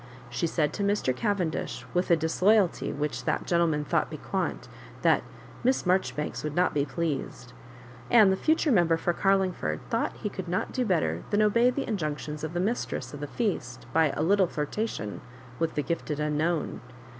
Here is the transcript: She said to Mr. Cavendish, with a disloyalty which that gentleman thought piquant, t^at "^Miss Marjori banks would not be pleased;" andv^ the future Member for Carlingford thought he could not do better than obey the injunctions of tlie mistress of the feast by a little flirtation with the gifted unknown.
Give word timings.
She 0.31 0.47
said 0.47 0.73
to 0.73 0.83
Mr. 0.83 1.15
Cavendish, 1.15 1.85
with 1.93 2.09
a 2.09 2.15
disloyalty 2.15 2.91
which 2.91 3.25
that 3.25 3.45
gentleman 3.45 3.85
thought 3.85 4.09
piquant, 4.09 4.67
t^at 5.03 5.21
"^Miss 5.63 5.83
Marjori 5.83 6.15
banks 6.15 6.43
would 6.43 6.55
not 6.55 6.73
be 6.73 6.87
pleased;" 6.87 7.53
andv^ 8.09 8.31
the 8.31 8.35
future 8.35 8.71
Member 8.71 8.97
for 8.97 9.13
Carlingford 9.13 9.79
thought 9.91 10.13
he 10.17 10.27
could 10.29 10.47
not 10.47 10.71
do 10.71 10.85
better 10.85 11.21
than 11.29 11.43
obey 11.43 11.69
the 11.69 11.87
injunctions 11.87 12.43
of 12.43 12.53
tlie 12.53 12.63
mistress 12.63 13.13
of 13.13 13.19
the 13.19 13.27
feast 13.27 13.85
by 13.93 14.09
a 14.17 14.23
little 14.23 14.47
flirtation 14.47 15.21
with 15.59 15.75
the 15.75 15.83
gifted 15.83 16.19
unknown. 16.19 16.81